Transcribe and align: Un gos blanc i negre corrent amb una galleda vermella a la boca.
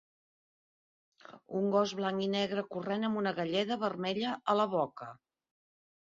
Un 1.57 1.67
gos 1.75 1.91
blanc 1.99 2.23
i 2.27 2.29
negre 2.35 2.63
corrent 2.75 3.05
amb 3.09 3.19
una 3.21 3.33
galleda 3.41 3.77
vermella 3.83 4.31
a 4.55 4.57
la 4.61 4.65
boca. 4.73 5.11